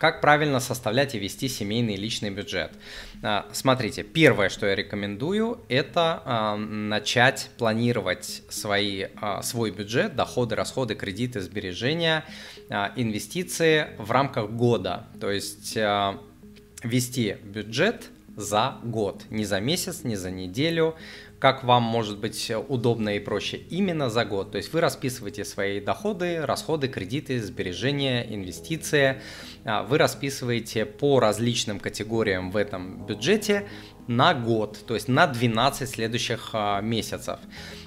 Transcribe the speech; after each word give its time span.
как 0.00 0.22
правильно 0.22 0.60
составлять 0.60 1.14
и 1.14 1.18
вести 1.18 1.46
семейный 1.46 1.94
личный 1.94 2.30
бюджет? 2.30 2.72
А, 3.22 3.46
смотрите, 3.52 4.02
первое, 4.02 4.48
что 4.48 4.66
я 4.66 4.74
рекомендую, 4.74 5.60
это 5.68 6.22
а, 6.24 6.56
начать 6.56 7.50
планировать 7.58 8.42
свои, 8.48 9.08
а, 9.20 9.42
свой 9.42 9.70
бюджет, 9.70 10.16
доходы, 10.16 10.54
расходы, 10.54 10.94
кредиты, 10.94 11.40
сбережения, 11.40 12.24
инвестиции 12.96 13.88
в 13.98 14.10
рамках 14.10 14.50
года. 14.50 15.06
То 15.20 15.30
есть 15.30 15.76
вести 16.82 17.36
бюджет 17.42 18.08
за 18.40 18.78
год, 18.82 19.24
не 19.30 19.44
за 19.44 19.60
месяц, 19.60 20.04
не 20.04 20.16
за 20.16 20.30
неделю, 20.30 20.96
как 21.40 21.64
вам 21.64 21.82
может 21.82 22.18
быть 22.18 22.52
удобно 22.68 23.16
и 23.16 23.18
проще 23.18 23.56
именно 23.56 24.10
за 24.10 24.24
год. 24.26 24.52
То 24.52 24.58
есть 24.58 24.72
вы 24.72 24.80
расписываете 24.80 25.44
свои 25.44 25.80
доходы, 25.80 26.44
расходы, 26.44 26.86
кредиты, 26.88 27.40
сбережения, 27.40 28.22
инвестиции. 28.32 29.22
А, 29.64 29.82
вы 29.82 29.96
расписываете 29.96 30.84
по 30.84 31.18
различным 31.18 31.80
категориям 31.80 32.50
в 32.50 32.56
этом 32.56 33.06
бюджете 33.06 33.66
на 34.06 34.34
год, 34.34 34.84
то 34.86 34.94
есть 34.94 35.08
на 35.08 35.26
12 35.26 35.88
следующих 35.88 36.50
а, 36.52 36.80
месяцев. 36.82 37.40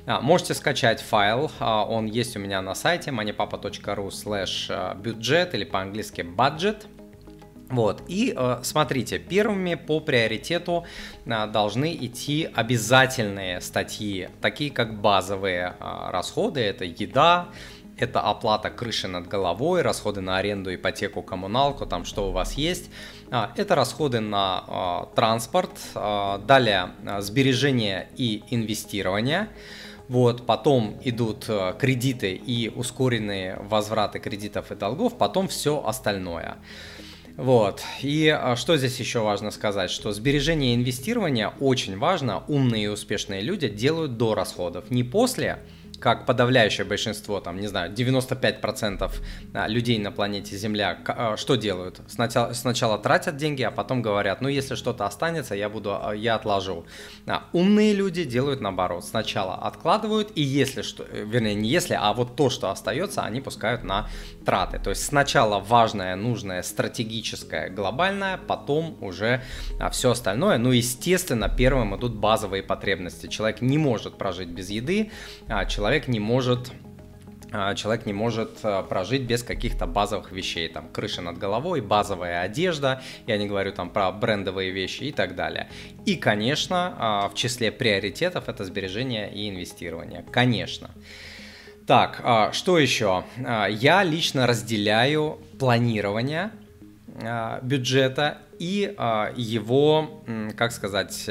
А, 0.07 0.19
можете 0.19 0.55
скачать 0.55 0.99
файл, 0.99 1.51
он 1.59 2.07
есть 2.07 2.35
у 2.35 2.39
меня 2.39 2.61
на 2.63 2.73
сайте 2.73 3.11
moneypapa.ru 3.11 4.07
slash 4.07 4.99
бюджет 4.99 5.53
или 5.53 5.63
по-английски 5.63 6.21
budget. 6.21 6.87
Вот, 7.73 8.03
и 8.07 8.33
э, 8.35 8.59
смотрите, 8.61 9.17
первыми 9.17 9.73
по 9.73 9.99
приоритету 9.99 10.85
э, 11.25 11.47
должны 11.47 11.95
идти 11.95 12.47
обязательные 12.53 13.61
статьи, 13.61 14.29
такие 14.41 14.69
как 14.69 15.01
базовые 15.01 15.73
э, 15.79 16.11
расходы, 16.11 16.61
это 16.61 16.85
еда, 16.85 17.49
это 17.97 18.21
оплата 18.21 18.69
крыши 18.69 19.07
над 19.07 19.27
головой, 19.27 19.81
расходы 19.81 20.21
на 20.21 20.37
аренду, 20.37 20.73
ипотеку, 20.73 21.23
коммуналку, 21.23 21.87
там 21.87 22.05
что 22.05 22.29
у 22.29 22.31
вас 22.31 22.53
есть. 22.53 22.91
А, 23.31 23.51
это 23.55 23.73
расходы 23.73 24.19
на 24.19 24.63
э, 25.11 25.15
транспорт, 25.15 25.71
э, 25.95 26.39
далее 26.45 26.91
э, 27.03 27.21
сбережения 27.21 28.07
и 28.15 28.43
инвестирование. 28.51 29.49
Вот, 30.09 30.45
потом 30.45 30.99
идут 31.05 31.49
кредиты 31.79 32.35
и 32.35 32.69
ускоренные 32.69 33.57
возвраты 33.61 34.19
кредитов 34.19 34.71
и 34.71 34.75
долгов, 34.75 35.17
потом 35.17 35.47
все 35.47 35.83
остальное. 35.83 36.57
Вот. 37.37 37.81
И 38.01 38.27
а, 38.27 38.55
что 38.55 38.77
здесь 38.77 38.99
еще 38.99 39.19
важно 39.19 39.49
сказать, 39.49 39.89
что 39.89 40.11
сбережение 40.11 40.73
и 40.73 40.75
инвестирование 40.75 41.51
очень 41.59 41.97
важно. 41.97 42.43
Умные 42.47 42.85
и 42.85 42.87
успешные 42.87 43.41
люди 43.41 43.67
делают 43.67 44.17
до 44.17 44.35
расходов, 44.35 44.91
не 44.91 45.03
после, 45.03 45.59
как 46.03 46.25
подавляющее 46.25 46.85
большинство, 46.85 47.39
там, 47.39 47.61
не 47.61 47.67
знаю, 47.67 47.89
95% 47.93 49.09
а, 49.53 49.67
людей 49.69 49.97
на 49.99 50.11
планете 50.11 50.57
Земля, 50.57 50.97
а, 51.07 51.37
что 51.37 51.55
делают? 51.55 52.01
Сначала, 52.07 52.51
сначала 52.51 52.97
тратят 52.97 53.37
деньги, 53.37 53.61
а 53.63 53.71
потом 53.71 54.01
говорят, 54.01 54.41
ну, 54.41 54.49
если 54.49 54.75
что-то 54.75 55.05
останется, 55.05 55.55
я 55.55 55.69
буду, 55.69 55.91
а, 55.93 56.11
я 56.13 56.35
отложу. 56.35 56.85
А, 57.25 57.43
умные 57.53 57.93
люди 57.93 58.25
делают 58.25 58.59
наоборот. 58.59 59.05
Сначала 59.05 59.55
откладывают, 59.55 60.33
и 60.35 60.41
если 60.41 60.81
что, 60.81 61.05
э, 61.09 61.23
вернее, 61.25 61.55
не 61.55 61.69
если, 61.69 61.97
а 61.97 62.11
вот 62.11 62.35
то, 62.35 62.49
что 62.49 62.69
остается, 62.69 63.21
они 63.21 63.39
пускают 63.39 63.85
на 63.85 64.09
траты. 64.45 64.79
То 64.79 64.89
есть 64.89 65.05
сначала 65.05 65.59
важное, 65.59 66.17
нужное, 66.17 66.63
стратегическое, 66.63 67.69
глобальное, 67.69 68.37
потом 68.45 68.97
уже 68.99 69.41
все 69.91 70.11
остальное. 70.11 70.57
Ну, 70.57 70.71
естественно, 70.71 71.47
первым 71.47 71.95
идут 71.95 72.13
базовые 72.15 72.61
потребности. 72.61 73.27
Человек 73.27 73.61
не 73.61 73.77
может 73.77 74.17
прожить 74.17 74.49
без 74.49 74.69
еды, 74.69 75.11
человек 75.69 75.92
человек 75.93 76.07
не 76.07 76.19
может 76.19 76.71
а, 77.51 77.75
человек 77.75 78.07
не 78.07 78.13
может 78.13 78.57
а, 78.63 78.81
прожить 78.81 79.27
без 79.27 79.43
каких-то 79.43 79.85
базовых 79.85 80.31
вещей, 80.31 80.67
там 80.67 80.89
крыша 80.89 81.21
над 81.21 81.37
головой, 81.37 81.81
базовая 81.81 82.41
одежда, 82.41 83.03
я 83.27 83.37
не 83.37 83.47
говорю 83.47 83.73
там 83.73 83.91
про 83.91 84.11
брендовые 84.11 84.71
вещи 84.71 85.03
и 85.03 85.11
так 85.11 85.35
далее. 85.35 85.69
И, 86.07 86.15
конечно, 86.15 86.95
а, 86.97 87.29
в 87.29 87.35
числе 87.35 87.71
приоритетов 87.71 88.49
это 88.49 88.65
сбережение 88.65 89.31
и 89.31 89.47
инвестирование, 89.49 90.25
конечно. 90.31 90.89
Так, 91.85 92.49
что 92.53 92.79
еще? 92.79 93.25
Я 93.37 94.03
лично 94.03 94.47
разделяю 94.47 95.39
планирование 95.59 96.51
бюджета 97.61 98.37
и 98.57 98.95
его, 99.35 100.23
как 100.55 100.71
сказать, 100.71 101.29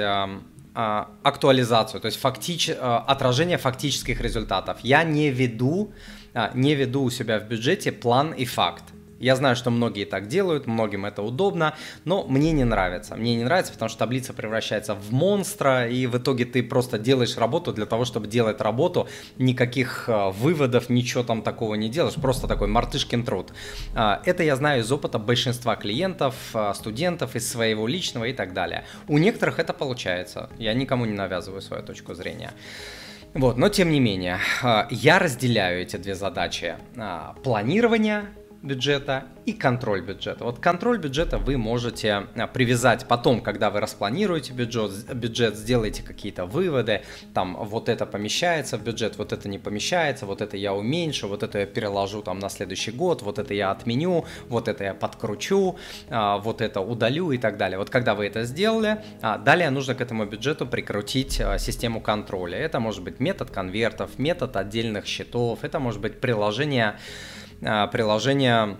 актуализацию, 0.74 2.00
то 2.00 2.06
есть 2.06 2.18
фактич, 2.18 2.70
а, 2.70 3.04
отражение 3.06 3.58
фактических 3.58 4.20
результатов. 4.20 4.78
Я 4.82 5.04
не 5.04 5.30
веду, 5.30 5.92
а, 6.34 6.50
не 6.54 6.74
веду 6.74 7.02
у 7.02 7.10
себя 7.10 7.38
в 7.38 7.48
бюджете 7.48 7.92
план 7.92 8.32
и 8.32 8.44
факт. 8.44 8.84
Я 9.22 9.36
знаю, 9.36 9.54
что 9.54 9.70
многие 9.70 10.04
так 10.04 10.26
делают, 10.26 10.66
многим 10.66 11.06
это 11.06 11.22
удобно, 11.22 11.76
но 12.04 12.24
мне 12.24 12.50
не 12.50 12.64
нравится. 12.64 13.14
Мне 13.14 13.36
не 13.36 13.44
нравится, 13.44 13.72
потому 13.72 13.88
что 13.88 14.00
таблица 14.00 14.32
превращается 14.32 14.96
в 14.96 15.12
монстра, 15.12 15.88
и 15.88 16.06
в 16.08 16.18
итоге 16.18 16.44
ты 16.44 16.60
просто 16.60 16.98
делаешь 16.98 17.36
работу 17.36 17.72
для 17.72 17.86
того, 17.86 18.04
чтобы 18.04 18.26
делать 18.26 18.60
работу, 18.60 19.08
никаких 19.38 20.08
э, 20.08 20.30
выводов, 20.30 20.90
ничего 20.90 21.22
там 21.22 21.42
такого 21.42 21.76
не 21.76 21.88
делаешь, 21.88 22.16
просто 22.16 22.48
такой 22.48 22.66
мартышкин 22.66 23.24
труд. 23.24 23.52
А, 23.94 24.20
это 24.24 24.42
я 24.42 24.56
знаю 24.56 24.80
из 24.80 24.90
опыта 24.90 25.20
большинства 25.20 25.76
клиентов, 25.76 26.34
э, 26.52 26.72
студентов, 26.74 27.36
из 27.36 27.48
своего 27.48 27.86
личного 27.86 28.24
и 28.24 28.32
так 28.32 28.52
далее. 28.54 28.84
У 29.06 29.18
некоторых 29.18 29.60
это 29.60 29.72
получается, 29.72 30.50
я 30.58 30.74
никому 30.74 31.04
не 31.04 31.14
навязываю 31.14 31.62
свою 31.62 31.84
точку 31.84 32.14
зрения. 32.14 32.50
Вот, 33.34 33.56
но 33.56 33.68
тем 33.68 33.92
не 33.92 34.00
менее, 34.00 34.40
э, 34.64 34.86
я 34.90 35.20
разделяю 35.20 35.80
эти 35.80 35.96
две 35.96 36.16
задачи. 36.16 36.74
Планирование 37.44 38.24
бюджета 38.62 39.24
и 39.44 39.52
контроль 39.52 40.02
бюджета. 40.02 40.44
Вот 40.44 40.60
контроль 40.60 40.98
бюджета 40.98 41.38
вы 41.38 41.56
можете 41.56 42.26
а, 42.36 42.46
привязать 42.46 43.06
потом, 43.08 43.40
когда 43.40 43.70
вы 43.70 43.80
распланируете 43.80 44.52
бюджет, 44.52 44.92
бюджет 45.14 45.56
сделаете 45.56 46.02
какие-то 46.02 46.46
выводы, 46.46 47.02
там 47.34 47.56
вот 47.56 47.88
это 47.88 48.06
помещается 48.06 48.78
в 48.78 48.84
бюджет, 48.84 49.18
вот 49.18 49.32
это 49.32 49.48
не 49.48 49.58
помещается, 49.58 50.26
вот 50.26 50.40
это 50.40 50.56
я 50.56 50.74
уменьшу, 50.74 51.28
вот 51.28 51.42
это 51.42 51.58
я 51.58 51.66
переложу 51.66 52.22
там 52.22 52.38
на 52.38 52.48
следующий 52.48 52.92
год, 52.92 53.22
вот 53.22 53.38
это 53.38 53.52
я 53.52 53.72
отменю, 53.72 54.26
вот 54.48 54.68
это 54.68 54.84
я 54.84 54.94
подкручу, 54.94 55.76
а, 56.08 56.38
вот 56.38 56.60
это 56.60 56.80
удалю 56.80 57.32
и 57.32 57.38
так 57.38 57.56
далее. 57.56 57.78
Вот 57.78 57.90
когда 57.90 58.14
вы 58.14 58.26
это 58.26 58.44
сделали, 58.44 59.02
а, 59.22 59.38
далее 59.38 59.70
нужно 59.70 59.96
к 59.96 60.00
этому 60.00 60.24
бюджету 60.24 60.66
прикрутить 60.66 61.42
систему 61.58 62.00
контроля. 62.00 62.58
Это 62.58 62.78
может 62.78 63.02
быть 63.02 63.18
метод 63.18 63.50
конвертов, 63.50 64.18
метод 64.18 64.56
отдельных 64.56 65.06
счетов, 65.06 65.64
это 65.64 65.80
может 65.80 66.00
быть 66.00 66.20
приложение 66.20 66.94
приложение 67.92 68.76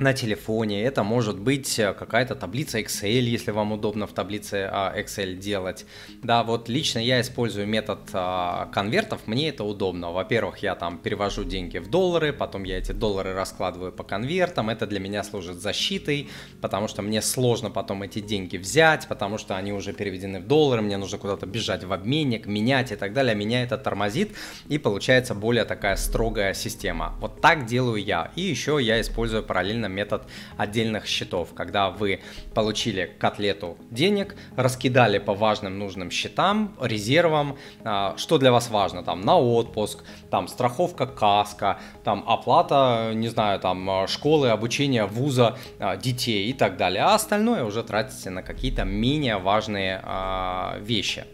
на 0.00 0.12
телефоне, 0.12 0.82
это 0.84 1.02
может 1.02 1.38
быть 1.38 1.78
э, 1.78 1.92
какая-то 1.92 2.34
таблица 2.34 2.80
Excel, 2.80 3.20
если 3.20 3.50
вам 3.50 3.72
удобно 3.72 4.06
в 4.06 4.12
таблице 4.12 4.68
а, 4.70 4.94
Excel 4.96 5.34
делать. 5.36 5.84
Да, 6.22 6.42
вот 6.42 6.68
лично 6.68 6.98
я 6.98 7.20
использую 7.20 7.66
метод 7.66 8.00
а, 8.12 8.66
конвертов, 8.72 9.26
мне 9.26 9.48
это 9.50 9.64
удобно. 9.64 10.12
Во-первых, 10.12 10.58
я 10.58 10.74
там 10.74 10.98
перевожу 10.98 11.44
деньги 11.44 11.78
в 11.78 11.90
доллары, 11.90 12.32
потом 12.32 12.64
я 12.64 12.78
эти 12.78 12.92
доллары 12.92 13.34
раскладываю 13.34 13.92
по 13.92 14.02
конвертам, 14.02 14.70
это 14.70 14.86
для 14.86 15.00
меня 15.00 15.22
служит 15.22 15.60
защитой, 15.60 16.28
потому 16.60 16.88
что 16.88 17.02
мне 17.02 17.20
сложно 17.20 17.70
потом 17.70 18.02
эти 18.02 18.20
деньги 18.20 18.56
взять, 18.56 19.06
потому 19.08 19.36
что 19.36 19.56
они 19.56 19.72
уже 19.72 19.92
переведены 19.92 20.40
в 20.40 20.46
доллары, 20.46 20.82
мне 20.82 20.96
нужно 20.96 21.18
куда-то 21.18 21.46
бежать 21.46 21.84
в 21.84 21.92
обменник, 21.92 22.46
менять 22.46 22.92
и 22.92 22.96
так 22.96 23.12
далее. 23.12 23.34
Меня 23.34 23.62
это 23.62 23.76
тормозит 23.76 24.32
и 24.68 24.78
получается 24.78 25.34
более 25.34 25.64
такая 25.64 25.96
строгая 25.96 26.54
система. 26.54 27.14
Вот 27.20 27.40
так 27.40 27.66
делаю 27.66 28.02
я. 28.02 28.30
И 28.36 28.42
еще 28.42 28.78
я 28.80 29.00
использую 29.00 29.42
параллельно 29.42 29.89
метод 29.90 30.22
отдельных 30.56 31.06
счетов, 31.06 31.54
когда 31.54 31.90
вы 31.90 32.20
получили 32.54 33.10
котлету 33.18 33.76
денег, 33.90 34.36
раскидали 34.56 35.18
по 35.18 35.34
важным 35.34 35.78
нужным 35.78 36.10
счетам, 36.10 36.76
резервам, 36.80 37.58
а, 37.84 38.14
что 38.16 38.38
для 38.38 38.52
вас 38.52 38.70
важно, 38.70 39.02
там, 39.02 39.20
на 39.20 39.38
отпуск, 39.38 40.04
там, 40.30 40.48
страховка 40.48 41.06
каска, 41.06 41.78
там, 42.04 42.24
оплата, 42.26 43.12
не 43.14 43.28
знаю, 43.28 43.60
там, 43.60 44.06
школы, 44.06 44.50
обучение 44.50 45.04
вуза 45.04 45.56
а, 45.78 45.96
детей 45.96 46.48
и 46.48 46.52
так 46.52 46.76
далее, 46.76 47.02
а 47.02 47.14
остальное 47.14 47.64
уже 47.64 47.82
тратите 47.82 48.30
на 48.30 48.42
какие-то 48.42 48.84
менее 48.84 49.36
важные 49.38 50.00
а, 50.02 50.78
вещи. 50.80 51.24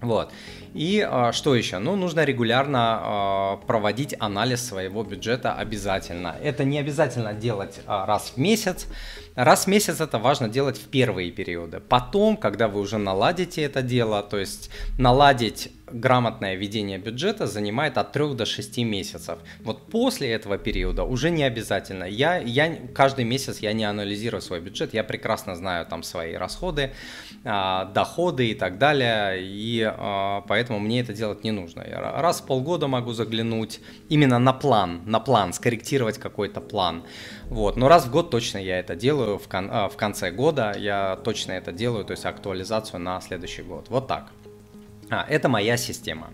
Вот. 0.00 0.30
И 0.74 1.00
а, 1.00 1.32
что 1.32 1.54
еще? 1.54 1.78
Ну, 1.78 1.96
нужно 1.96 2.24
регулярно 2.24 2.98
а, 3.00 3.56
проводить 3.66 4.14
анализ 4.18 4.62
своего 4.62 5.02
бюджета 5.04 5.54
обязательно. 5.54 6.36
Это 6.42 6.64
не 6.64 6.78
обязательно 6.78 7.32
делать 7.32 7.80
а, 7.86 8.04
раз 8.04 8.32
в 8.34 8.36
месяц. 8.36 8.86
Раз 9.34 9.64
в 9.64 9.68
месяц 9.68 10.00
это 10.00 10.18
важно 10.18 10.48
делать 10.48 10.76
в 10.76 10.88
первые 10.88 11.30
периоды. 11.30 11.80
Потом, 11.80 12.36
когда 12.36 12.68
вы 12.68 12.80
уже 12.80 12.98
наладите 12.98 13.62
это 13.62 13.82
дело, 13.82 14.22
то 14.22 14.38
есть 14.38 14.70
наладить 14.98 15.70
грамотное 15.90 16.54
ведение 16.56 16.98
бюджета 16.98 17.46
занимает 17.46 17.96
от 17.98 18.12
3 18.12 18.34
до 18.34 18.44
6 18.44 18.78
месяцев. 18.78 19.38
Вот 19.62 19.86
после 19.86 20.30
этого 20.32 20.58
периода 20.58 21.04
уже 21.04 21.30
не 21.30 21.44
обязательно. 21.44 22.04
Я, 22.04 22.38
я 22.38 22.76
каждый 22.94 23.24
месяц 23.24 23.58
я 23.58 23.72
не 23.72 23.84
анализирую 23.84 24.40
свой 24.40 24.60
бюджет, 24.60 24.94
я 24.94 25.04
прекрасно 25.04 25.54
знаю 25.54 25.86
там 25.86 26.02
свои 26.02 26.34
расходы, 26.34 26.92
а, 27.44 27.84
доходы 27.86 28.48
и 28.48 28.54
так 28.54 28.78
далее, 28.78 29.38
и 29.40 29.82
а, 29.86 30.42
поэтому 30.48 30.80
мне 30.80 31.00
это 31.00 31.12
делать 31.12 31.44
не 31.44 31.52
нужно. 31.52 31.84
Я 31.88 32.00
раз 32.20 32.40
в 32.40 32.46
полгода 32.46 32.88
могу 32.88 33.12
заглянуть 33.12 33.80
именно 34.08 34.38
на 34.38 34.52
план, 34.52 35.02
на 35.06 35.20
план, 35.20 35.52
скорректировать 35.52 36.18
какой-то 36.18 36.60
план. 36.60 37.04
Вот. 37.44 37.76
Но 37.76 37.88
раз 37.88 38.06
в 38.06 38.10
год 38.10 38.30
точно 38.30 38.58
я 38.58 38.80
это 38.80 38.96
делаю, 38.96 39.38
в, 39.38 39.46
кон, 39.46 39.68
а, 39.70 39.88
в 39.88 39.96
конце 39.96 40.32
года 40.32 40.74
я 40.76 41.16
точно 41.24 41.52
это 41.52 41.70
делаю, 41.70 42.04
то 42.04 42.10
есть 42.10 42.24
актуализацию 42.24 42.98
на 42.98 43.20
следующий 43.20 43.62
год. 43.62 43.86
Вот 43.88 44.08
так. 44.08 44.32
А, 45.10 45.24
это 45.28 45.48
моя 45.48 45.76
система. 45.76 46.32